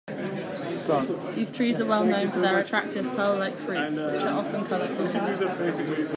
These 1.35 1.51
trees 1.51 1.79
are 1.79 1.85
well-known 1.85 2.27
for 2.27 2.39
their 2.39 2.57
attractive, 2.57 3.05
pearl-like 3.15 3.53
fruit 3.53 3.91
which 3.91 4.23
are 4.23 4.39
often 4.39 4.65
colorful. 4.65 6.05